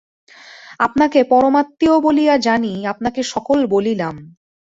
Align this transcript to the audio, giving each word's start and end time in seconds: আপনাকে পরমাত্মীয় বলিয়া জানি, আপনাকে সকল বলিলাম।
আপনাকে 0.79 1.19
পরমাত্মীয় 1.23 1.95
বলিয়া 1.99 2.35
জানি, 2.37 2.73
আপনাকে 2.85 3.21
সকল 3.23 3.59
বলিলাম। 3.65 4.15